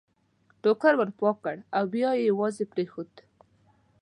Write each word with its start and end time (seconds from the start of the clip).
ټوکر 0.61 0.93
ور 0.97 1.09
پاک 1.19 1.37
کړ 1.43 1.57
او 1.77 1.83
بیا 1.93 2.09
یې 2.17 2.23
یوازې 2.31 2.65
پرېښود. 2.73 3.11